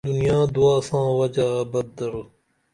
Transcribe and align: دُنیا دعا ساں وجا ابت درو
دُنیا 0.09 0.39
دعا 0.53 0.75
ساں 0.87 1.07
وجا 1.19 1.47
ابت 1.61 1.87
درو 1.97 2.21